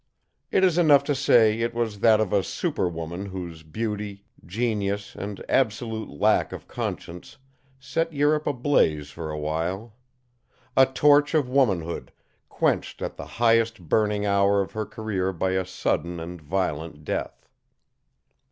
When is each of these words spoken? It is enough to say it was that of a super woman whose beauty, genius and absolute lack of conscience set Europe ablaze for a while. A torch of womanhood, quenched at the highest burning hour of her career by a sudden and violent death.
It 0.49 0.63
is 0.63 0.79
enough 0.79 1.03
to 1.03 1.13
say 1.13 1.59
it 1.59 1.75
was 1.75 1.99
that 1.99 2.19
of 2.19 2.33
a 2.33 2.41
super 2.41 2.89
woman 2.89 3.27
whose 3.27 3.61
beauty, 3.61 4.25
genius 4.43 5.13
and 5.15 5.45
absolute 5.47 6.09
lack 6.09 6.51
of 6.51 6.67
conscience 6.67 7.37
set 7.77 8.11
Europe 8.11 8.47
ablaze 8.47 9.11
for 9.11 9.29
a 9.29 9.37
while. 9.37 9.93
A 10.75 10.87
torch 10.87 11.35
of 11.35 11.47
womanhood, 11.47 12.11
quenched 12.49 13.03
at 13.03 13.15
the 13.15 13.27
highest 13.37 13.87
burning 13.89 14.25
hour 14.25 14.59
of 14.59 14.71
her 14.71 14.87
career 14.87 15.31
by 15.31 15.51
a 15.51 15.67
sudden 15.67 16.19
and 16.19 16.41
violent 16.41 17.03
death. 17.05 17.47